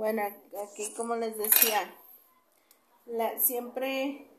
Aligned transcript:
Bueno, 0.00 0.22
aquí 0.64 0.94
como 0.94 1.14
les 1.14 1.36
decía, 1.36 1.94
la, 3.04 3.38
siempre 3.38 4.30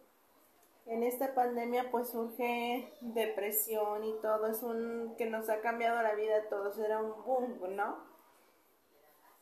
en 0.88 1.04
esta 1.04 1.36
pandemia 1.36 1.92
pues 1.92 2.10
surge 2.10 2.92
depresión 3.02 4.04
y 4.04 4.20
todo, 4.24 4.48
es 4.48 4.64
un 4.64 5.14
que 5.20 5.28
nos 5.28 5.50
ha 5.50 5.62
cambiado 5.62 6.02
la 6.02 6.16
vida 6.16 6.38
a 6.38 6.50
todos, 6.50 6.80
era 6.80 7.00
un 7.00 7.14
boom, 7.24 7.76
¿no? 7.76 7.96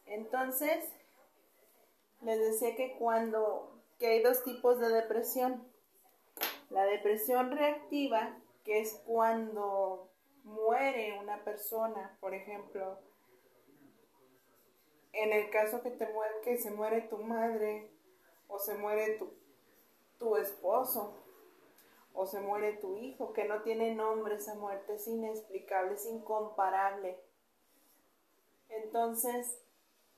Entonces, 0.07 0.83
les 2.19 2.37
decía 2.37 2.75
que 2.75 2.97
cuando, 2.97 3.81
que 3.97 4.07
hay 4.07 4.21
dos 4.21 4.43
tipos 4.43 4.77
de 4.77 4.89
depresión. 4.89 5.71
La 6.69 6.83
depresión 6.83 7.51
reactiva, 7.51 8.37
que 8.65 8.81
es 8.81 9.01
cuando 9.05 10.11
muere 10.43 11.17
una 11.17 11.45
persona, 11.45 12.17
por 12.19 12.33
ejemplo, 12.33 12.99
en 15.19 15.33
el 15.33 15.49
caso 15.49 15.81
que 15.81 15.91
te 15.91 16.07
muere, 16.07 16.33
que 16.43 16.57
se 16.57 16.71
muere 16.71 17.01
tu 17.01 17.17
madre, 17.17 17.89
o 18.47 18.59
se 18.59 18.75
muere 18.75 19.17
tu, 19.17 19.33
tu 20.17 20.35
esposo, 20.37 21.15
o 22.13 22.25
se 22.25 22.39
muere 22.41 22.73
tu 22.73 22.97
hijo, 22.97 23.33
que 23.33 23.45
no 23.45 23.61
tiene 23.61 23.95
nombre, 23.95 24.35
esa 24.35 24.55
muerte 24.55 24.95
es 24.95 25.07
inexplicable, 25.07 25.93
es 25.93 26.05
incomparable. 26.05 27.19
Entonces, 28.69 29.59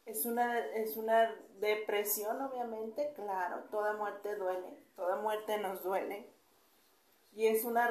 es 0.06 0.26
una, 0.26 0.60
es 0.60 0.98
una 0.98 1.36
depresión, 1.60 2.42
obviamente, 2.42 3.14
claro, 3.16 3.64
toda 3.70 3.94
muerte 3.94 4.36
duele, 4.36 4.78
toda 4.96 5.18
muerte 5.18 5.58
nos 5.60 5.84
duele. 5.84 6.28
Y 7.34 7.48
es 7.48 7.64
una 7.64 7.90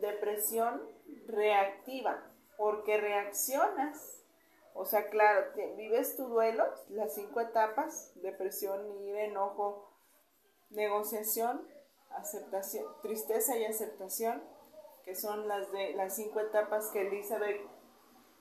depresión 0.00 0.82
reactiva, 1.26 2.22
porque 2.56 2.96
reaccionas. 2.96 4.17
O 4.74 4.84
sea, 4.84 5.08
claro, 5.08 5.52
vives 5.76 6.16
tu 6.16 6.28
duelo, 6.28 6.64
las 6.88 7.14
cinco 7.14 7.40
etapas, 7.40 8.12
depresión, 8.16 9.02
ira, 9.02 9.24
enojo, 9.24 9.90
negociación, 10.70 11.66
aceptación, 12.10 12.86
tristeza 13.02 13.56
y 13.56 13.64
aceptación, 13.64 14.42
que 15.04 15.14
son 15.14 15.48
las 15.48 15.70
de 15.72 15.94
las 15.94 16.14
cinco 16.16 16.40
etapas 16.40 16.90
que 16.90 17.08
Elizabeth, 17.08 17.60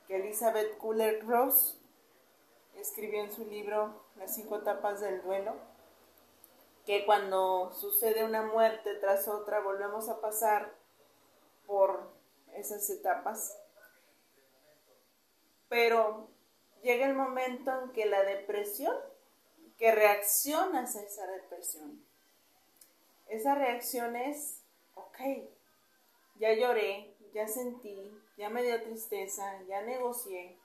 que 0.07 0.17
Elizabeth 0.17 0.77
Kuller 0.77 1.25
Ross 1.25 1.81
escribió 2.75 3.23
en 3.23 3.31
su 3.31 3.45
libro 3.45 4.03
Las 4.15 4.35
cinco 4.35 4.57
etapas 4.57 5.01
del 5.01 5.21
duelo, 5.23 5.55
que 6.85 7.05
cuando 7.05 7.71
sucede 7.73 8.23
una 8.23 8.43
muerte 8.43 8.95
tras 8.95 9.27
otra 9.27 9.59
volvemos 9.59 10.07
a 10.09 10.21
pasar 10.21 10.73
por 11.65 12.11
esas 12.53 12.89
etapas. 12.89 13.57
Pero 15.69 16.29
llega 16.81 17.05
el 17.05 17.15
momento 17.15 17.71
en 17.81 17.91
que 17.91 18.05
la 18.05 18.23
depresión, 18.23 18.95
que 19.77 19.91
reaccionas 19.91 20.95
a 20.95 21.03
esa 21.03 21.27
depresión, 21.27 22.03
esa 23.27 23.55
reacción 23.55 24.15
es, 24.15 24.61
ok, 24.95 25.19
ya 26.35 26.53
lloré, 26.53 27.15
ya 27.33 27.47
sentí, 27.47 28.11
ya 28.37 28.49
me 28.49 28.63
dio 28.63 28.81
tristeza, 28.81 29.61
ya 29.67 29.81
negocié, 29.81 30.57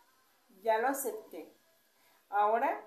ya 0.63 0.79
lo 0.79 0.89
acepté. 0.89 1.53
Ahora 2.29 2.87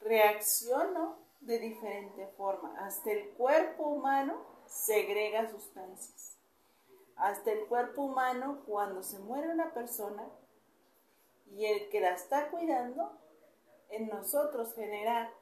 reacciono 0.00 1.18
de 1.40 1.58
diferente 1.58 2.26
forma. 2.36 2.74
Hasta 2.84 3.12
el 3.12 3.30
cuerpo 3.30 3.84
humano 3.84 4.44
segrega 4.66 5.50
sustancias. 5.50 6.36
Hasta 7.16 7.50
el 7.52 7.66
cuerpo 7.66 8.02
humano, 8.02 8.62
cuando 8.66 9.02
se 9.02 9.18
muere 9.18 9.48
una 9.48 9.72
persona 9.72 10.28
y 11.50 11.66
el 11.66 11.88
que 11.88 12.00
la 12.00 12.12
está 12.12 12.50
cuidando, 12.50 13.18
en 13.90 14.08
nosotros 14.08 14.74
genera 14.74 15.32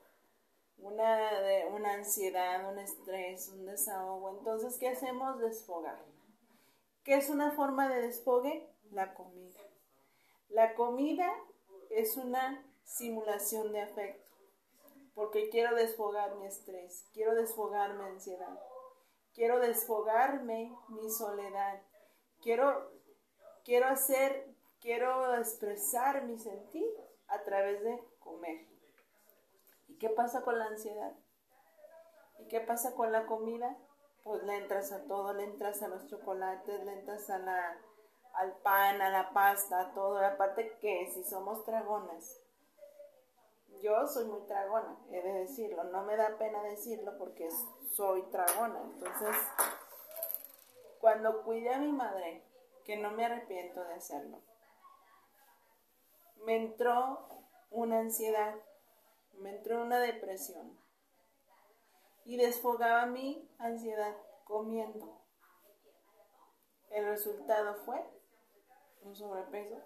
una, 0.78 1.30
una 1.72 1.94
ansiedad, 1.94 2.70
un 2.70 2.78
estrés, 2.78 3.48
un 3.48 3.66
desahogo. 3.66 4.38
Entonces, 4.38 4.76
¿qué 4.78 4.88
hacemos? 4.88 5.38
Desfogar. 5.40 6.04
¿Qué 7.02 7.14
es 7.14 7.30
una 7.30 7.52
forma 7.52 7.88
de 7.88 8.02
desfogue? 8.02 8.68
La 8.90 9.14
comida. 9.14 9.60
La 10.48 10.74
comida 10.74 11.32
es 11.90 12.16
una 12.16 12.64
simulación 12.84 13.72
de 13.72 13.82
afecto, 13.82 14.34
porque 15.14 15.48
quiero 15.50 15.74
desfogar 15.74 16.36
mi 16.36 16.46
estrés, 16.46 17.04
quiero 17.12 17.34
desfogar 17.34 17.94
mi 17.94 18.04
ansiedad, 18.04 18.58
quiero 19.34 19.58
desfogarme 19.58 20.76
mi 20.88 21.10
soledad, 21.10 21.82
quiero, 22.40 22.90
quiero 23.64 23.86
hacer, 23.86 24.55
quiero 24.80 25.34
expresar 25.36 26.24
mi 26.24 26.38
sentir 26.38 26.90
a 27.28 27.42
través 27.44 27.82
de 27.82 28.00
comer. 28.18 28.66
¿Y 29.88 29.98
qué 29.98 30.10
pasa 30.10 30.42
con 30.42 30.58
la 30.58 30.66
ansiedad? 30.66 31.12
¿Y 32.38 32.48
qué 32.48 32.60
pasa 32.60 32.94
con 32.94 33.12
la 33.12 33.26
comida? 33.26 33.76
Pues 34.24 34.42
le 34.42 34.56
entras 34.56 34.92
a 34.92 35.04
todo, 35.06 35.32
le 35.32 35.44
entras 35.44 35.82
a 35.82 35.88
los 35.88 36.06
chocolates, 36.06 36.84
le 36.84 36.92
entras 36.92 37.30
al 37.30 38.56
pan, 38.62 39.00
a 39.00 39.10
la 39.10 39.32
pasta, 39.32 39.80
a 39.80 39.94
todo. 39.94 40.18
Aparte 40.18 40.76
que 40.80 41.10
si 41.12 41.24
somos 41.24 41.64
dragonas, 41.64 42.42
yo 43.80 44.06
soy 44.06 44.24
muy 44.24 44.40
tragona, 44.46 44.98
he 45.10 45.22
de 45.22 45.32
decirlo. 45.40 45.84
No 45.84 46.02
me 46.02 46.16
da 46.16 46.36
pena 46.38 46.62
decirlo 46.62 47.16
porque 47.18 47.48
soy 47.92 48.22
tragona. 48.30 48.80
Entonces, 48.82 49.36
cuando 51.00 51.42
cuidé 51.44 51.74
a 51.74 51.78
mi 51.78 51.92
madre, 51.92 52.42
que 52.84 52.96
no 52.96 53.12
me 53.12 53.24
arrepiento 53.24 53.84
de 53.84 53.94
hacerlo, 53.94 54.42
me 56.44 56.56
entró 56.56 57.28
una 57.70 58.00
ansiedad, 58.00 58.54
me 59.38 59.56
entró 59.56 59.82
una 59.82 59.98
depresión 60.00 60.78
y 62.24 62.36
desfogaba 62.36 63.06
mi 63.06 63.48
ansiedad 63.58 64.16
comiendo. 64.44 65.20
El 66.90 67.06
resultado 67.06 67.74
fue 67.84 68.04
un 69.02 69.14
sobrepeso, 69.14 69.82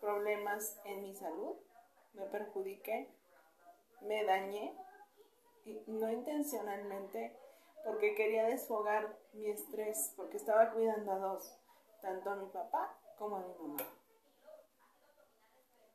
problemas 0.00 0.80
en 0.84 1.02
mi 1.02 1.14
salud 1.14 1.56
me 2.18 2.26
perjudiqué, 2.26 3.08
me 4.02 4.24
dañé, 4.24 4.76
y 5.64 5.82
no 5.86 6.10
intencionalmente, 6.10 7.36
porque 7.84 8.14
quería 8.14 8.44
desfogar 8.46 9.18
mi 9.32 9.50
estrés, 9.50 10.12
porque 10.16 10.36
estaba 10.36 10.72
cuidando 10.72 11.12
a 11.12 11.18
dos, 11.18 11.58
tanto 12.00 12.30
a 12.30 12.36
mi 12.36 12.46
papá 12.46 12.98
como 13.18 13.36
a 13.36 13.40
mi 13.40 13.54
mamá. 13.54 13.82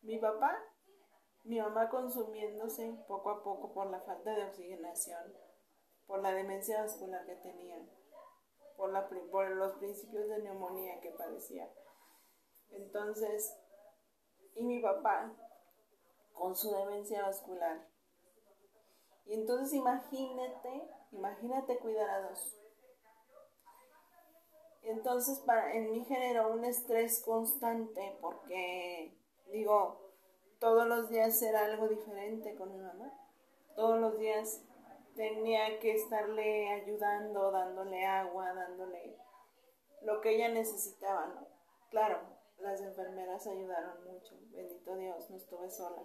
Mi 0.03 0.17
papá, 0.19 0.53
mi 1.45 1.61
mamá 1.61 1.89
consumiéndose 1.89 2.93
poco 3.07 3.29
a 3.29 3.41
poco 3.41 3.73
por 3.73 3.89
la 3.89 4.01
falta 4.01 4.35
de 4.35 4.43
oxigenación, 4.43 5.33
por 6.05 6.21
la 6.21 6.33
demencia 6.33 6.81
vascular 6.81 7.25
que 7.25 7.35
tenía, 7.37 7.77
por, 8.75 8.91
los 8.91 9.73
principios 9.77 10.27
de 10.27 10.39
neumonía 10.39 10.99
que 10.99 11.11
padecía. 11.11 11.71
Entonces, 12.71 13.57
y 14.55 14.65
mi 14.65 14.81
papá 14.81 15.33
con 16.33 16.53
su 16.53 16.69
demencia 16.69 17.21
vascular. 17.21 17.87
Y 19.23 19.35
entonces 19.35 19.73
imagínate, 19.73 20.89
imagínate 21.11 21.79
cuidar 21.79 22.09
a 22.09 22.27
dos. 22.27 22.59
Entonces 24.81 25.39
para, 25.39 25.73
en 25.73 25.91
mí 25.91 26.03
generó 26.03 26.51
un 26.51 26.65
estrés 26.65 27.23
constante 27.23 28.17
porque 28.19 29.22
digo, 29.53 30.11
todos 30.59 30.87
los 30.87 31.09
días 31.09 31.41
era 31.41 31.65
algo 31.65 31.87
diferente 31.87 32.55
con 32.55 32.73
mi 32.73 32.79
mamá. 32.79 33.13
Todos 33.75 33.99
los 33.99 34.17
días 34.17 34.65
tenía 35.15 35.79
que 35.79 35.93
estarle 35.93 36.69
ayudando, 36.69 37.51
dándole 37.51 38.05
agua, 38.05 38.53
dándole 38.53 39.15
lo 40.01 40.19
que 40.21 40.35
ella 40.35 40.49
necesitaba, 40.49 41.27
¿no? 41.27 41.47
Claro, 41.89 42.19
las 42.57 42.81
enfermeras 42.81 43.45
ayudaron 43.47 44.03
mucho, 44.03 44.35
bendito 44.51 44.95
Dios, 44.95 45.29
no 45.29 45.37
estuve 45.37 45.69
sola. 45.69 46.03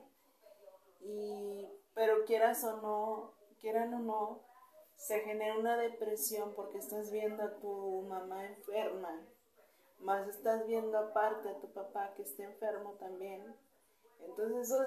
Y, 1.01 1.67
pero 1.95 2.25
quieras 2.25 2.63
o 2.65 2.77
no, 2.83 3.35
quieran 3.61 3.95
o 3.95 3.99
no, 4.01 4.45
se 4.97 5.21
genera 5.21 5.59
una 5.59 5.77
depresión 5.77 6.55
porque 6.55 6.79
estás 6.79 7.11
viendo 7.11 7.43
a 7.43 7.59
tu 7.59 8.03
mamá 8.03 8.45
enferma, 8.45 9.27
más 10.01 10.29
estás 10.29 10.67
viendo 10.67 10.99
aparte 10.99 11.49
a 11.49 11.59
tu 11.61 11.73
papá 11.73 12.13
que 12.15 12.23
está 12.23 12.45
enfermo 12.45 12.93
también. 12.95 13.57
Entonces 14.21 14.71
eso, 14.71 14.85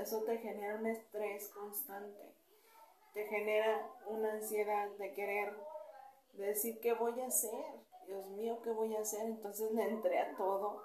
eso 0.00 0.22
te 0.24 0.38
genera 0.38 0.76
un 0.76 0.86
estrés 0.86 1.48
constante, 1.50 2.34
te 3.14 3.26
genera 3.26 3.90
una 4.06 4.32
ansiedad 4.32 4.90
de 4.98 5.12
querer 5.14 5.56
decir 6.34 6.78
qué 6.80 6.92
voy 6.92 7.20
a 7.20 7.26
hacer, 7.26 7.64
Dios 8.06 8.26
mío, 8.28 8.60
qué 8.62 8.70
voy 8.70 8.94
a 8.96 9.00
hacer. 9.00 9.24
Entonces 9.24 9.72
le 9.72 9.82
entré 9.84 10.18
a 10.18 10.36
todo, 10.36 10.82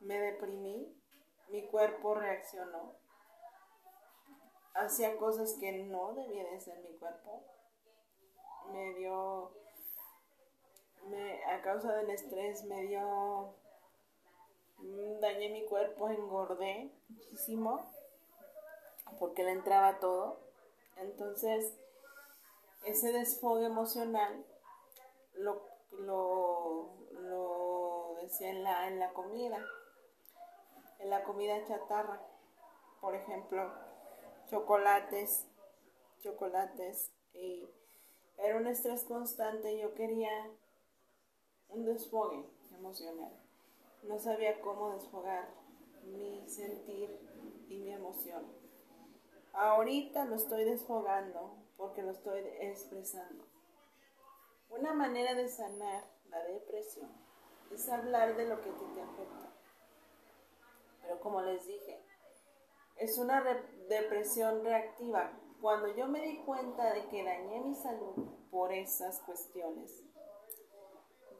me 0.00 0.18
deprimí, 0.18 0.96
mi 1.48 1.66
cuerpo 1.68 2.14
reaccionó 2.14 3.00
hacía 4.74 5.16
cosas 5.16 5.56
que 5.58 5.72
no 5.84 6.14
debía 6.14 6.44
de 6.50 6.60
ser 6.60 6.78
mi 6.80 6.96
cuerpo. 6.98 7.44
Me 8.72 8.94
dio, 8.94 9.52
me, 11.08 11.44
causa 11.62 11.94
del 11.96 12.10
estrés, 12.10 12.64
me 12.64 12.82
dio, 12.82 13.54
mm, 14.78 15.20
dañé 15.20 15.50
mi 15.50 15.64
cuerpo, 15.66 16.08
engordé 16.08 16.90
muchísimo. 17.08 17.90
porque 19.18 19.42
le 19.42 19.50
entraba 19.52 19.98
todo. 19.98 20.38
Entonces, 20.96 21.74
ese 22.84 23.12
desfogue 23.12 23.66
emocional 23.66 24.44
lo, 25.34 25.62
lo, 25.90 26.94
lo 27.12 28.16
decía 28.22 28.50
en 28.50 28.62
la, 28.62 28.88
en 28.88 28.98
la 28.98 29.12
comida, 29.12 29.58
en 31.00 31.10
la 31.10 31.24
comida 31.24 31.64
chatarra, 31.64 32.20
por 33.00 33.14
ejemplo, 33.14 33.72
chocolates, 34.46 35.46
chocolates, 36.20 37.10
y 37.34 37.68
era 38.38 38.56
un 38.56 38.66
estrés 38.66 39.04
constante, 39.04 39.78
yo 39.78 39.94
quería 39.94 40.50
un 41.72 41.84
desfogue 41.84 42.44
emocional, 42.76 43.32
no 44.02 44.18
sabía 44.18 44.60
cómo 44.60 44.90
desfogar 44.90 45.48
mi 46.04 46.48
sentir 46.48 47.18
y 47.68 47.76
mi 47.76 47.92
emoción. 47.92 48.44
Ahorita 49.52 50.24
lo 50.24 50.36
estoy 50.36 50.64
desfogando 50.64 51.56
porque 51.76 52.02
lo 52.02 52.12
estoy 52.12 52.40
expresando. 52.60 53.44
Una 54.70 54.94
manera 54.94 55.34
de 55.34 55.48
sanar 55.48 56.04
la 56.30 56.44
depresión 56.44 57.10
es 57.72 57.88
hablar 57.88 58.36
de 58.36 58.46
lo 58.46 58.60
que 58.60 58.70
ti 58.70 58.84
te 58.94 59.02
afecta. 59.02 59.52
Pero 61.02 61.20
como 61.20 61.42
les 61.42 61.66
dije, 61.66 62.00
es 62.96 63.18
una 63.18 63.42
depresión 63.88 64.62
reactiva. 64.64 65.32
Cuando 65.60 65.88
yo 65.94 66.06
me 66.06 66.20
di 66.20 66.38
cuenta 66.44 66.92
de 66.92 67.06
que 67.08 67.24
dañé 67.24 67.60
mi 67.60 67.74
salud 67.74 68.14
por 68.50 68.72
esas 68.72 69.20
cuestiones, 69.20 70.02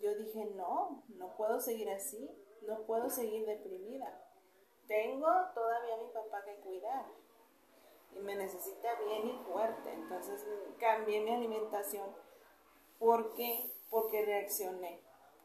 yo 0.00 0.14
dije, 0.14 0.44
no, 0.56 1.02
no 1.08 1.37
puedo 1.37 1.61
seguir 1.61 1.91
así, 1.91 2.31
no 2.67 2.81
puedo 2.87 3.11
seguir 3.11 3.47
deprimida. 3.47 4.25
Tengo 4.87 5.29
todavía 5.55 5.94
a 5.94 5.99
mi 5.99 6.08
papá 6.12 6.43
que 6.44 6.56
cuidar 6.56 7.06
y 8.12 8.19
me 8.20 8.35
necesita 8.35 8.88
bien 9.05 9.29
y 9.29 9.38
fuerte. 9.44 9.93
Entonces 9.93 10.44
cambié 10.79 11.20
mi 11.20 11.31
alimentación. 11.31 12.08
¿Por 12.99 13.35
qué? 13.35 13.73
Porque 13.88 14.25
reaccioné. 14.25 15.00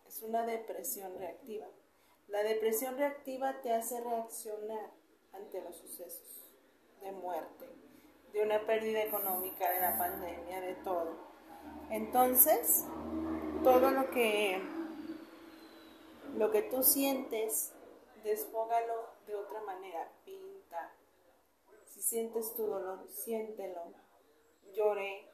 Es 0.08 0.22
una 0.22 0.46
depresión 0.46 1.18
reactiva. 1.18 1.68
La 2.28 2.44
depresión 2.44 2.98
reactiva 2.98 3.62
te 3.62 3.74
hace 3.74 4.02
reaccionar 4.02 4.92
ante 5.32 5.62
los 5.62 5.76
sucesos 5.76 6.52
de 7.02 7.12
muerte, 7.12 7.70
de 8.34 8.42
una 8.42 8.66
pérdida 8.66 9.04
económica, 9.04 9.70
de 9.70 9.80
la 9.80 9.98
pandemia, 9.98 10.62
de 10.62 10.76
todo. 10.76 11.14
Entonces, 11.92 12.86
todo 13.66 13.90
lo 13.90 14.12
que 14.12 14.62
lo 16.38 16.52
que 16.52 16.62
tú 16.62 16.84
sientes, 16.84 17.74
desfógalo 18.24 19.10
de 19.26 19.36
otra 19.36 19.60
manera, 19.62 20.12
pinta. 20.24 20.94
Si 21.86 22.00
sientes 22.00 22.54
tu 22.54 22.68
dolor, 22.68 23.08
siéntelo. 23.10 23.82
Lloré. 24.72 25.32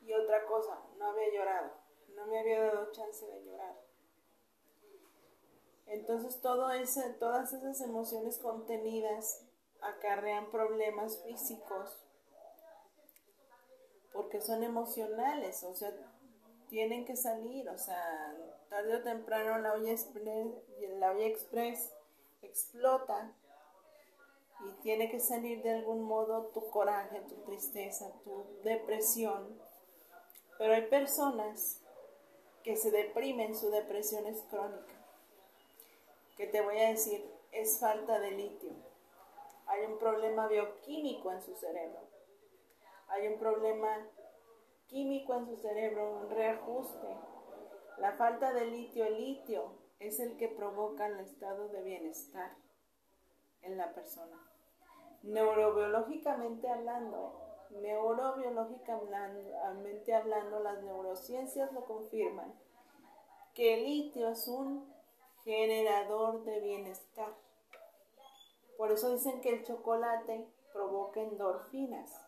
Y 0.00 0.14
otra 0.14 0.46
cosa, 0.46 0.80
no 0.96 1.08
había 1.08 1.30
llorado, 1.30 1.72
no 2.14 2.26
me 2.26 2.40
había 2.40 2.62
dado 2.62 2.90
chance 2.92 3.26
de 3.26 3.44
llorar. 3.44 3.82
Entonces 5.88 6.40
todo 6.40 6.70
ese, 6.70 7.10
todas 7.14 7.52
esas 7.52 7.82
emociones 7.82 8.38
contenidas 8.38 9.44
acarrean 9.82 10.50
problemas 10.50 11.22
físicos 11.22 12.02
porque 14.14 14.40
son 14.40 14.62
emocionales, 14.62 15.62
o 15.64 15.74
sea, 15.74 15.92
tienen 16.68 17.04
que 17.04 17.16
salir, 17.16 17.68
o 17.68 17.78
sea, 17.78 18.34
tarde 18.68 18.96
o 18.96 19.02
temprano 19.02 19.58
la 19.58 19.72
olla 19.72 19.92
express, 19.92 20.48
la 20.98 21.12
olla 21.12 21.26
express 21.26 21.92
explota 22.42 23.32
y 24.60 24.70
tiene 24.82 25.10
que 25.10 25.20
salir 25.20 25.62
de 25.62 25.74
algún 25.74 26.02
modo 26.02 26.46
tu 26.46 26.68
coraje, 26.70 27.20
tu 27.20 27.34
tristeza, 27.44 28.10
tu 28.24 28.46
depresión. 28.64 29.60
Pero 30.58 30.74
hay 30.74 30.86
personas 30.86 31.82
que 32.62 32.76
se 32.76 32.90
deprimen, 32.90 33.54
su 33.54 33.70
depresión 33.70 34.26
es 34.26 34.40
crónica. 34.50 34.94
Que 36.36 36.46
te 36.46 36.62
voy 36.62 36.78
a 36.78 36.88
decir, 36.88 37.24
es 37.52 37.78
falta 37.78 38.18
de 38.18 38.32
litio. 38.32 38.72
Hay 39.66 39.84
un 39.84 39.98
problema 39.98 40.48
bioquímico 40.48 41.30
en 41.32 41.42
su 41.42 41.54
cerebro. 41.56 42.00
Hay 43.08 43.26
un 43.28 43.38
problema 43.38 44.08
químico 44.86 45.34
en 45.34 45.46
su 45.46 45.56
cerebro, 45.56 46.20
un 46.20 46.30
reajuste. 46.30 47.08
La 47.98 48.12
falta 48.12 48.52
de 48.52 48.66
litio, 48.66 49.04
el 49.04 49.18
litio 49.18 49.72
es 49.98 50.20
el 50.20 50.36
que 50.36 50.48
provoca 50.48 51.06
el 51.06 51.18
estado 51.20 51.68
de 51.68 51.82
bienestar 51.82 52.54
en 53.62 53.78
la 53.78 53.94
persona. 53.94 54.38
Neurobiológicamente 55.22 56.68
hablando, 56.68 57.40
neurobiológicamente 57.70 60.14
hablando, 60.14 60.60
las 60.60 60.82
neurociencias 60.82 61.72
lo 61.72 61.84
confirman, 61.84 62.54
que 63.54 63.74
el 63.74 63.84
litio 63.84 64.28
es 64.28 64.46
un 64.46 64.94
generador 65.44 66.44
de 66.44 66.60
bienestar. 66.60 67.34
Por 68.76 68.92
eso 68.92 69.10
dicen 69.10 69.40
que 69.40 69.48
el 69.48 69.64
chocolate 69.64 70.46
provoca 70.72 71.20
endorfinas. 71.20 72.25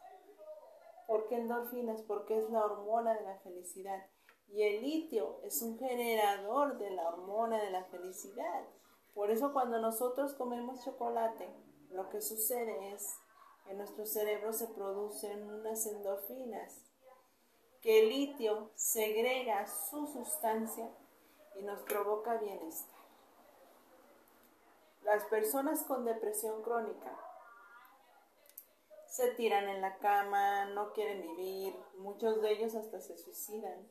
¿Por 1.09 1.27
qué 1.27 1.37
endorfinas? 1.37 2.03
Porque 2.03 2.37
es 2.37 2.51
la 2.51 2.63
hormona 2.67 3.15
de 3.15 3.23
la 3.23 3.39
felicidad. 3.39 4.07
Y 4.47 4.63
el 4.63 4.83
litio 4.83 5.41
es 5.43 5.63
un 5.63 5.79
generador 5.79 6.77
de 6.77 6.91
la 6.91 7.09
hormona 7.09 7.57
de 7.63 7.71
la 7.71 7.85
felicidad. 7.85 8.69
Por 9.15 9.31
eso 9.31 9.55
cuando 9.55 9.81
nosotros 9.81 10.35
comemos 10.35 10.85
chocolate, 10.85 11.49
lo 11.93 12.11
que 12.11 12.21
sucede 12.21 12.93
es 12.93 13.19
que 13.65 13.71
en 13.71 13.79
nuestro 13.79 14.05
cerebro 14.05 14.53
se 14.53 14.67
producen 14.67 15.51
unas 15.51 15.87
endorfinas, 15.87 16.85
que 17.81 18.01
el 18.01 18.11
litio 18.11 18.71
segrega 18.75 19.67
su 19.67 20.07
sustancia 20.09 20.91
y 21.55 21.63
nos 21.63 21.81
provoca 21.85 22.37
bienestar. 22.37 23.01
Las 25.05 25.25
personas 25.25 25.85
con 25.85 26.05
depresión 26.05 26.61
crónica 26.61 27.19
se 29.19 29.33
tiran 29.33 29.69
en 29.69 29.81
la 29.81 29.99
cama, 29.99 30.67
no 30.67 30.93
quieren 30.93 31.21
vivir, 31.21 31.75
muchos 31.97 32.41
de 32.41 32.53
ellos 32.53 32.77
hasta 32.77 33.01
se 33.01 33.19
suicidan 33.19 33.91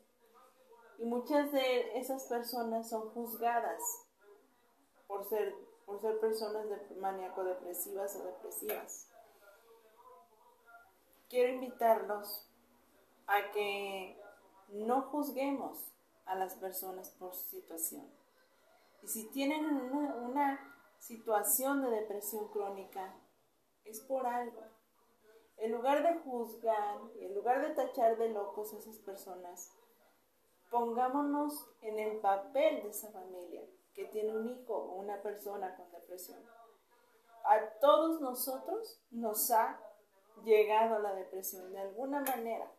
y 0.96 1.04
muchas 1.04 1.52
de 1.52 1.98
esas 1.98 2.24
personas 2.24 2.88
son 2.88 3.10
juzgadas 3.10 3.82
por 5.06 5.28
ser, 5.28 5.54
por 5.84 6.00
ser 6.00 6.18
personas 6.18 6.66
de 6.70 6.96
maníaco-depresivas 6.96 8.16
o 8.16 8.24
depresivas. 8.24 9.10
Quiero 11.28 11.52
invitarlos 11.52 12.48
a 13.26 13.50
que 13.52 14.18
no 14.68 15.02
juzguemos 15.10 15.92
a 16.24 16.36
las 16.36 16.54
personas 16.54 17.10
por 17.10 17.34
su 17.34 17.50
situación. 17.50 18.10
Y 19.02 19.08
si 19.08 19.28
tienen 19.28 19.66
una, 19.66 20.14
una 20.14 20.74
situación 20.96 21.82
de 21.82 21.90
depresión 21.90 22.48
crónica, 22.48 23.14
es 23.84 24.00
por 24.00 24.26
algo. 24.26 24.77
En 25.58 25.72
lugar 25.72 26.02
de 26.02 26.20
juzgar, 26.20 27.00
en 27.16 27.34
lugar 27.34 27.66
de 27.66 27.74
tachar 27.74 28.16
de 28.16 28.28
locos 28.30 28.72
a 28.72 28.78
esas 28.78 28.98
personas, 28.98 29.72
Pongámonos 30.70 31.66
en 31.80 31.98
el 31.98 32.20
papel 32.20 32.82
de 32.82 32.90
esa 32.90 33.10
familia 33.10 33.62
que 33.94 34.04
tiene 34.06 34.36
un 34.36 34.46
hijo 34.48 34.74
o 34.74 34.96
una 34.96 35.22
persona 35.22 35.74
con 35.76 35.90
depresión. 35.90 36.38
A 37.44 37.58
todos 37.80 38.20
nosotros 38.20 39.02
nos 39.10 39.50
ha 39.50 39.80
llegado 40.44 40.98
la 40.98 41.14
depresión 41.14 41.72
de 41.72 41.80
alguna 41.80 42.20
manera. 42.20 42.70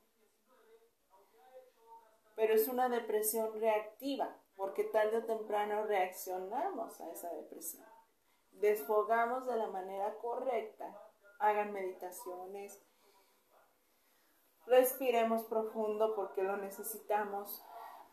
Pero 2.36 2.54
es 2.54 2.68
una 2.68 2.88
depresión 2.90 3.60
reactiva, 3.60 4.38
porque 4.56 4.84
tarde 4.84 5.18
o 5.18 5.26
temprano 5.26 5.86
reaccionamos 5.86 7.02
a 7.02 7.12
esa 7.12 7.34
depresión. 7.34 7.86
Desfogamos 8.52 9.48
de 9.48 9.56
la 9.56 9.68
manera 9.68 10.16
correcta. 10.20 10.96
Hagan 11.40 11.74
meditaciones. 11.74 12.80
Respiremos 14.68 15.44
profundo 15.46 16.16
porque 16.16 16.44
lo 16.44 16.58
necesitamos 16.58 17.64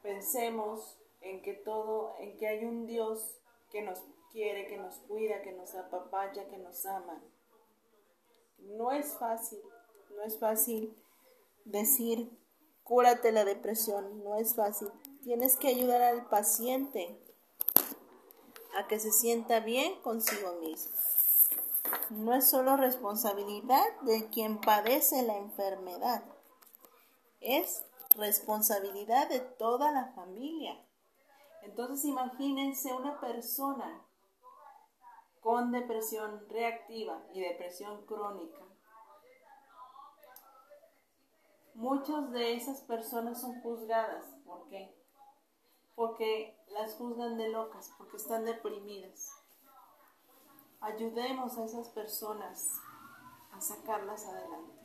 pensemos 0.06 0.96
en 1.20 1.42
que 1.42 1.52
todo, 1.52 2.14
en 2.20 2.38
que 2.38 2.46
hay 2.46 2.64
un 2.64 2.86
Dios 2.86 3.40
que 3.72 3.82
nos 3.82 3.98
quiere, 4.30 4.68
que 4.68 4.78
nos 4.78 4.94
cuida, 5.08 5.42
que 5.42 5.50
nos 5.50 5.74
apapacha, 5.74 6.46
que 6.46 6.58
nos 6.58 6.86
ama. 6.86 7.20
No 8.58 8.92
es 8.92 9.14
fácil, 9.18 9.60
no 10.14 10.22
es 10.22 10.38
fácil 10.38 10.96
decir, 11.64 12.30
cúrate 12.84 13.32
la 13.32 13.44
depresión, 13.44 14.22
no 14.22 14.36
es 14.36 14.54
fácil. 14.54 14.88
Tienes 15.24 15.56
que 15.56 15.68
ayudar 15.68 16.02
al 16.02 16.28
paciente 16.28 17.18
a 18.78 18.86
que 18.86 19.00
se 19.00 19.10
sienta 19.10 19.58
bien 19.58 20.00
consigo 20.02 20.52
mismo 20.60 20.96
no 22.10 22.34
es 22.34 22.48
solo 22.48 22.76
responsabilidad 22.76 23.84
de 24.02 24.28
quien 24.30 24.60
padece 24.60 25.22
la 25.22 25.36
enfermedad, 25.36 26.24
es 27.40 27.84
responsabilidad 28.16 29.28
de 29.28 29.40
toda 29.40 29.92
la 29.92 30.12
familia. 30.12 30.80
Entonces 31.62 32.04
imagínense 32.04 32.92
una 32.92 33.20
persona 33.20 34.02
con 35.40 35.70
depresión 35.70 36.48
reactiva 36.48 37.22
y 37.32 37.40
depresión 37.40 38.04
crónica. 38.06 38.58
Muchas 41.74 42.32
de 42.32 42.54
esas 42.54 42.80
personas 42.80 43.40
son 43.40 43.60
juzgadas. 43.60 44.24
¿Por 44.44 44.66
qué? 44.68 44.96
Porque 45.94 46.58
las 46.68 46.94
juzgan 46.94 47.36
de 47.36 47.48
locas, 47.50 47.92
porque 47.98 48.16
están 48.16 48.44
deprimidas. 48.44 49.30
Ayudemos 50.80 51.56
a 51.58 51.64
esas 51.64 51.88
personas 51.88 52.80
a 53.52 53.60
sacarlas 53.60 54.26
adelante. 54.26 54.76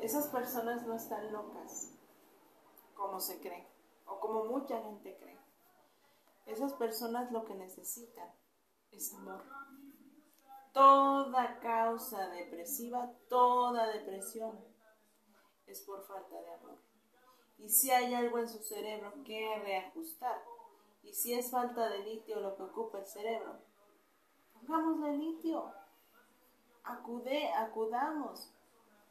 Esas 0.00 0.28
personas 0.28 0.86
no 0.86 0.94
están 0.94 1.32
locas, 1.32 1.92
como 2.94 3.18
se 3.18 3.40
cree, 3.40 3.66
o 4.06 4.20
como 4.20 4.44
mucha 4.44 4.80
gente 4.82 5.16
cree. 5.18 5.38
Esas 6.44 6.74
personas 6.74 7.32
lo 7.32 7.44
que 7.44 7.54
necesitan 7.54 8.30
es 8.92 9.12
amor. 9.14 9.42
Toda 10.72 11.58
causa 11.60 12.28
depresiva, 12.28 13.10
toda 13.28 13.86
depresión 13.88 14.58
es 15.66 15.80
por 15.80 16.06
falta 16.06 16.40
de 16.40 16.54
amor. 16.54 16.78
Y 17.58 17.70
si 17.70 17.90
hay 17.90 18.14
algo 18.14 18.38
en 18.38 18.48
su 18.48 18.58
cerebro 18.58 19.12
que 19.24 19.58
reajustar, 19.58 20.42
y 21.02 21.14
si 21.14 21.32
es 21.32 21.50
falta 21.50 21.88
de 21.88 22.00
litio 22.00 22.40
lo 22.40 22.56
que 22.56 22.64
ocupa 22.64 22.98
el 22.98 23.06
cerebro, 23.06 23.58
pongámosle 24.60 25.16
litio. 25.16 25.72
Acude, 26.84 27.52
acudamos 27.52 28.52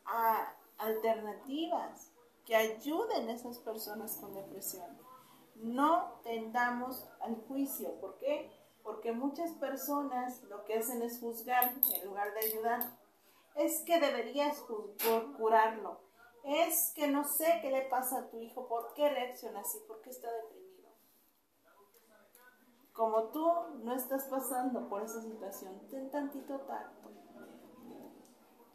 a 0.06 0.54
alternativas 0.78 2.12
que 2.46 2.56
ayuden 2.56 3.30
a 3.30 3.34
esas 3.34 3.58
personas 3.60 4.18
con 4.18 4.34
depresión. 4.34 4.98
No 5.56 6.20
tendamos 6.24 7.06
al 7.22 7.36
juicio. 7.48 8.00
¿Por 8.00 8.18
qué? 8.18 8.52
Porque 8.84 9.12
muchas 9.12 9.52
personas 9.54 10.44
lo 10.44 10.64
que 10.66 10.78
hacen 10.78 11.02
es 11.02 11.20
juzgar 11.20 11.74
en 11.74 12.06
lugar 12.06 12.34
de 12.34 12.40
ayudar. 12.40 12.80
Es 13.56 13.82
que 13.86 14.00
deberías 14.00 14.64
curarlo. 15.38 16.00
Es 16.44 16.94
que 16.96 17.08
no 17.08 17.24
sé 17.24 17.60
qué 17.62 17.72
le 17.72 17.82
pasa 17.84 18.20
a 18.20 18.30
tu 18.30 18.40
hijo, 18.40 18.68
por 18.68 18.94
qué 18.94 19.10
reacciona 19.10 19.62
así, 19.62 19.80
por 19.88 20.02
qué 20.02 20.12
está 20.12 20.32
deprimido. 20.32 20.65
Como 22.96 23.26
tú 23.26 23.46
no 23.84 23.94
estás 23.94 24.24
pasando 24.30 24.88
por 24.88 25.04
esa 25.04 25.22
situación, 25.22 25.86
ten 25.90 26.10
tantito 26.10 26.58
tacto. 26.62 27.10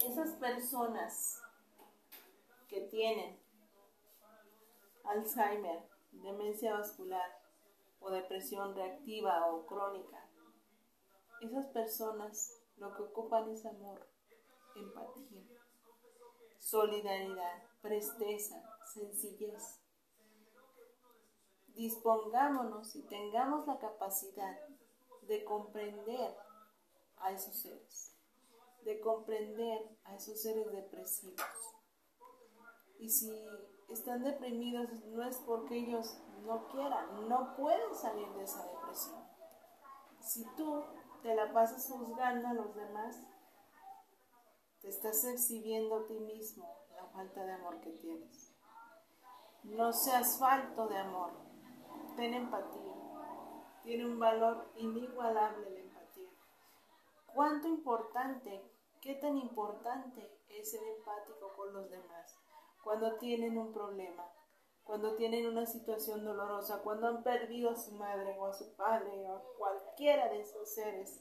Esas 0.06 0.32
personas 0.34 1.40
que 2.68 2.82
tienen 2.82 3.40
Alzheimer, 5.04 5.88
demencia 6.12 6.74
vascular 6.74 7.40
o 8.00 8.10
depresión 8.10 8.74
reactiva 8.74 9.46
o 9.46 9.64
crónica, 9.64 10.28
esas 11.40 11.66
personas 11.68 12.60
lo 12.76 12.94
que 12.94 13.02
ocupan 13.02 13.48
es 13.50 13.64
amor, 13.64 14.06
empatía, 14.76 15.44
solidaridad, 16.58 17.62
presteza, 17.80 18.62
sencillez. 18.84 19.79
Dispongámonos 21.80 22.94
y 22.94 23.02
tengamos 23.04 23.66
la 23.66 23.78
capacidad 23.78 24.54
de 25.22 25.44
comprender 25.44 26.36
a 27.16 27.32
esos 27.32 27.56
seres, 27.56 28.14
de 28.84 29.00
comprender 29.00 29.88
a 30.04 30.14
esos 30.14 30.42
seres 30.42 30.70
depresivos 30.70 31.40
y 33.00 33.08
si 33.08 33.32
están 33.88 34.22
deprimidos 34.22 34.90
no 35.06 35.24
es 35.24 35.38
porque 35.38 35.78
ellos 35.78 36.18
no 36.44 36.68
quieran, 36.68 37.28
no 37.30 37.56
pueden 37.56 37.94
salir 37.94 38.28
de 38.34 38.44
esa 38.44 38.62
depresión. 38.62 39.24
Si 40.20 40.44
tú 40.54 40.84
te 41.22 41.34
la 41.34 41.50
pasas 41.50 41.88
juzgando 41.88 42.48
a 42.48 42.52
los 42.52 42.74
demás, 42.74 43.16
te 44.82 44.88
estás 44.88 45.24
exhibiendo 45.24 45.96
a 45.96 46.06
ti 46.06 46.20
mismo 46.20 46.68
la 46.94 47.06
falta 47.06 47.42
de 47.42 47.52
amor 47.52 47.80
que 47.80 47.90
tienes. 47.92 48.54
No 49.62 49.94
seas 49.94 50.38
falto 50.38 50.86
de 50.86 50.98
amor, 50.98 51.49
ten 52.16 52.34
empatía. 52.34 52.94
Tiene 53.82 54.06
un 54.06 54.18
valor 54.18 54.70
inigualable 54.76 55.70
la 55.70 55.80
empatía. 55.80 56.30
¿Cuánto 57.26 57.68
importante, 57.68 58.62
qué 59.00 59.14
tan 59.14 59.36
importante 59.36 60.38
es 60.48 60.70
ser 60.70 60.82
empático 60.82 61.52
con 61.56 61.72
los 61.72 61.90
demás? 61.90 62.40
cuando 62.82 63.16
tienen 63.16 63.58
un 63.58 63.72
problema, 63.72 64.26
cuando 64.84 65.14
tienen 65.14 65.46
una 65.46 65.66
situación 65.66 66.24
dolorosa, 66.24 66.82
cuando 66.82 67.08
han 67.08 67.22
perdido 67.22 67.70
a 67.70 67.76
su 67.76 67.92
madre 67.92 68.36
o 68.38 68.46
a 68.46 68.52
su 68.52 68.74
padre 68.74 69.10
o 69.26 69.36
a 69.36 69.42
cualquiera 69.58 70.28
de 70.28 70.40
esos 70.40 70.74
seres 70.74 71.20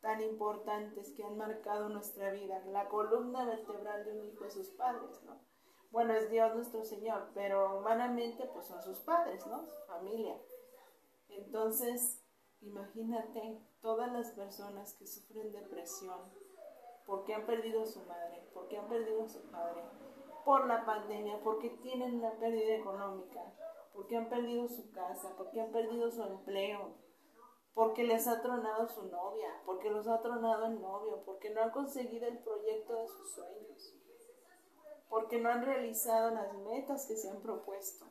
tan 0.00 0.20
importantes 0.22 1.12
que 1.14 1.22
han 1.22 1.36
marcado 1.36 1.90
nuestra 1.90 2.30
vida, 2.30 2.64
la 2.66 2.88
columna 2.88 3.44
vertebral 3.44 4.04
de 4.04 4.18
un 4.18 4.28
hijo 4.28 4.44
de 4.44 4.50
sus 4.50 4.70
padres, 4.70 5.22
¿no? 5.24 5.38
Bueno, 5.90 6.14
es 6.14 6.30
Dios 6.30 6.54
nuestro 6.54 6.84
Señor, 6.84 7.30
pero 7.34 7.78
humanamente 7.78 8.48
pues 8.52 8.66
son 8.66 8.80
sus 8.82 8.98
padres, 9.00 9.44
¿no? 9.46 9.66
Su 9.66 9.86
familia. 9.86 10.36
Entonces, 11.28 12.24
imagínate 12.60 13.60
todas 13.80 14.12
las 14.12 14.30
personas 14.30 14.94
que 14.94 15.06
sufren 15.06 15.52
depresión 15.52 16.32
porque 17.06 17.34
han 17.34 17.44
perdido 17.44 17.82
a 17.82 17.86
su 17.86 18.00
madre, 18.04 18.48
porque 18.54 18.78
han 18.78 18.88
perdido 18.88 19.24
a 19.24 19.28
su 19.28 19.42
padre, 19.50 19.82
por 20.44 20.66
la 20.66 20.84
pandemia, 20.84 21.40
porque 21.42 21.70
tienen 21.82 22.14
una 22.16 22.32
pérdida 22.38 22.76
económica, 22.76 23.40
porque 23.92 24.16
han 24.16 24.28
perdido 24.28 24.68
su 24.68 24.92
casa, 24.92 25.34
porque 25.36 25.60
han 25.60 25.72
perdido 25.72 26.08
su 26.10 26.22
empleo, 26.22 26.94
porque 27.74 28.04
les 28.04 28.28
ha 28.28 28.40
tronado 28.40 28.88
su 28.88 29.06
novia, 29.06 29.60
porque 29.66 29.90
los 29.90 30.06
ha 30.06 30.20
tronado 30.20 30.66
el 30.66 30.80
novio, 30.80 31.22
porque 31.24 31.50
no 31.50 31.62
han 31.62 31.70
conseguido 31.70 32.28
el 32.28 32.38
proyecto 32.38 32.94
de 32.94 33.08
sus 33.08 33.32
sueños, 33.32 33.99
porque 35.10 35.38
no 35.38 35.50
han 35.50 35.66
realizado 35.66 36.30
las 36.30 36.54
metas 36.54 37.04
que 37.06 37.16
se 37.16 37.28
han 37.28 37.42
propuesto. 37.42 38.06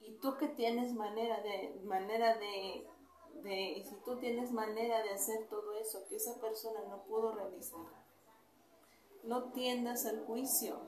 Y 0.00 0.12
tú 0.18 0.36
que 0.38 0.48
tienes 0.48 0.94
manera 0.94 1.40
de, 1.42 1.80
manera 1.84 2.36
de, 2.38 2.88
si 3.86 3.94
tú 4.04 4.16
tienes 4.16 4.52
manera 4.52 5.02
de 5.02 5.10
hacer 5.10 5.46
todo 5.48 5.72
eso 5.74 6.06
que 6.08 6.16
esa 6.16 6.40
persona 6.40 6.80
no 6.88 7.02
pudo 7.02 7.34
realizar, 7.34 7.84
no 9.22 9.52
tiendas 9.52 10.06
al 10.06 10.24
juicio. 10.24 10.80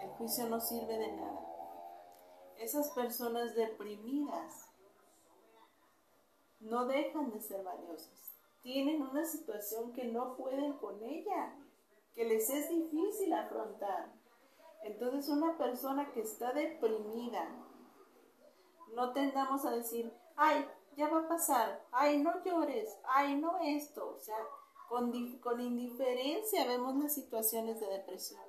El 0.00 0.10
juicio 0.10 0.48
no 0.48 0.60
sirve 0.60 0.98
de 0.98 1.12
nada. 1.12 1.46
Esas 2.58 2.90
personas 2.90 3.54
deprimidas 3.54 4.68
no 6.60 6.86
dejan 6.86 7.30
de 7.30 7.40
ser 7.40 7.64
valiosas. 7.64 8.32
Tienen 8.62 9.00
una 9.00 9.24
situación 9.24 9.92
que 9.92 10.04
no 10.04 10.36
pueden 10.36 10.74
con 10.74 11.02
ella, 11.02 11.54
que 12.20 12.26
les 12.26 12.50
es 12.50 12.68
difícil 12.68 13.32
afrontar. 13.32 14.12
Entonces 14.82 15.30
una 15.30 15.56
persona 15.56 16.12
que 16.12 16.20
está 16.20 16.52
deprimida, 16.52 17.48
no 18.94 19.14
tendamos 19.14 19.64
a 19.64 19.70
decir, 19.70 20.12
ay, 20.36 20.68
ya 20.96 21.08
va 21.08 21.20
a 21.20 21.28
pasar, 21.28 21.82
ay, 21.90 22.22
no 22.22 22.44
llores, 22.44 22.94
ay, 23.04 23.40
no 23.40 23.58
esto. 23.60 24.16
O 24.16 24.20
sea, 24.20 24.36
con, 24.90 25.14
indiferencia 25.14 26.66
vemos 26.66 26.94
las 26.96 27.14
situaciones 27.14 27.80
de 27.80 27.86
depresión. 27.86 28.42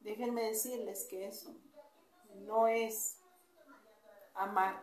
Déjenme 0.00 0.44
decirles 0.44 1.06
que 1.10 1.26
eso 1.26 1.54
no 2.46 2.66
es 2.66 3.20
amar, 4.32 4.82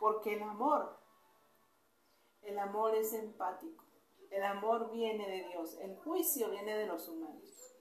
porque 0.00 0.34
el 0.34 0.42
amor, 0.42 0.98
el 2.42 2.58
amor 2.58 2.96
es 2.96 3.12
empático, 3.12 3.84
el 4.30 4.44
amor 4.44 4.90
viene 4.90 5.28
de 5.28 5.48
Dios, 5.48 5.78
el 5.80 5.96
juicio 5.98 6.50
viene 6.50 6.76
de 6.76 6.86
los 6.86 7.08
humanos. 7.08 7.74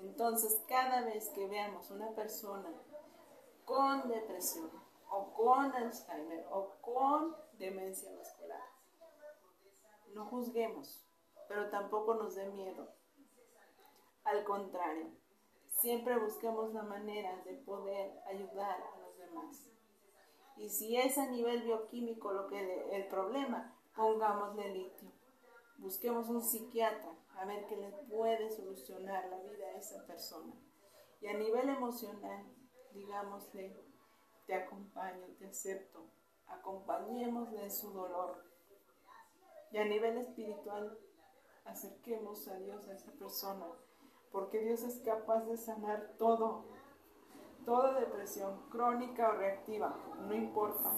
Entonces, 0.00 0.62
cada 0.66 1.02
vez 1.02 1.28
que 1.30 1.46
veamos 1.46 1.90
una 1.90 2.10
persona 2.10 2.72
con 3.64 4.08
depresión 4.08 4.70
o 5.08 5.32
con 5.34 5.72
Alzheimer 5.72 6.44
o 6.50 6.70
con 6.80 7.36
demencia 7.58 8.10
vascular, 8.16 8.64
no 10.14 10.26
juzguemos, 10.26 11.06
pero 11.48 11.70
tampoco 11.70 12.14
nos 12.14 12.34
dé 12.34 12.46
miedo. 12.46 12.88
Al 14.24 14.44
contrario, 14.44 15.06
siempre 15.68 16.18
busquemos 16.18 16.72
la 16.74 16.82
manera 16.82 17.36
de 17.44 17.54
poder 17.54 18.20
ayudar 18.26 18.80
a 18.80 18.98
los 18.98 19.18
demás. 19.18 19.70
Y 20.56 20.68
si 20.68 20.96
es 20.96 21.16
a 21.18 21.26
nivel 21.26 21.62
bioquímico 21.62 22.32
lo 22.32 22.46
que 22.48 22.96
el 22.96 23.06
problema, 23.08 23.74
pongámosle 23.94 24.68
litio. 24.70 25.11
Busquemos 25.82 26.28
un 26.28 26.40
psiquiatra 26.40 27.10
a 27.36 27.44
ver 27.44 27.66
qué 27.66 27.76
le 27.76 27.90
puede 28.08 28.48
solucionar 28.50 29.28
la 29.28 29.38
vida 29.38 29.66
a 29.66 29.78
esa 29.78 30.06
persona. 30.06 30.54
Y 31.20 31.26
a 31.26 31.34
nivel 31.34 31.68
emocional, 31.68 32.46
digámosle, 32.92 33.76
te 34.46 34.54
acompaño, 34.54 35.26
te 35.40 35.46
acepto, 35.46 36.06
acompañémosle 36.46 37.68
su 37.68 37.90
dolor. 37.90 38.44
Y 39.72 39.78
a 39.78 39.84
nivel 39.84 40.18
espiritual, 40.18 40.96
acerquemos 41.64 42.46
a 42.46 42.58
Dios 42.58 42.86
a 42.86 42.94
esa 42.94 43.10
persona, 43.12 43.66
porque 44.30 44.60
Dios 44.60 44.84
es 44.84 45.00
capaz 45.00 45.40
de 45.46 45.56
sanar 45.56 46.14
todo, 46.16 46.64
toda 47.64 47.98
depresión 47.98 48.68
crónica 48.70 49.30
o 49.30 49.32
reactiva, 49.32 49.96
no 50.28 50.34
importa, 50.34 50.92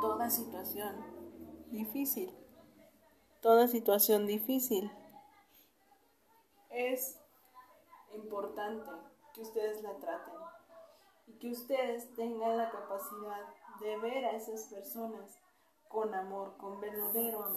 toda 0.00 0.30
situación 0.30 0.96
difícil, 1.70 2.35
toda 3.40 3.68
situación 3.68 4.26
difícil. 4.26 4.90
es 6.70 7.18
importante 8.14 8.90
que 9.34 9.40
ustedes 9.40 9.82
la 9.82 9.96
traten 9.96 10.34
y 11.26 11.32
que 11.38 11.50
ustedes 11.50 12.14
tengan 12.14 12.56
la 12.56 12.70
capacidad 12.70 13.46
de 13.80 13.96
ver 13.98 14.24
a 14.24 14.32
esas 14.32 14.64
personas 14.64 15.38
con 15.88 16.14
amor, 16.14 16.56
con 16.58 16.80
verdadero 16.80 17.44
amor. 17.44 17.56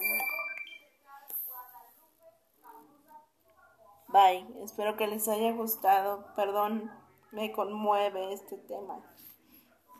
Bye, 4.07 4.47
espero 4.63 4.97
que 4.97 5.07
les 5.07 5.27
haya 5.27 5.51
gustado. 5.51 6.33
Perdón, 6.35 6.91
me 7.31 7.51
conmueve 7.51 8.33
este 8.33 8.57
tema. 8.57 9.03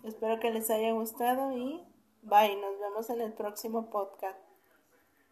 Espero 0.04 0.40
que 0.40 0.52
les 0.52 0.70
haya 0.70 0.92
gustado 0.94 1.52
y 1.52 1.86
bye, 2.22 2.56
nos 2.56 2.80
vemos 2.80 3.10
en 3.10 3.22
el 3.22 3.34
próximo 3.34 3.90
podcast. 3.90 4.49